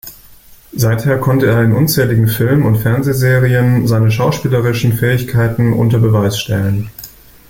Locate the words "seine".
3.85-4.09